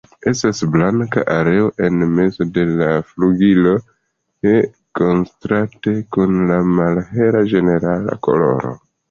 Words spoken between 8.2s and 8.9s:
koloro.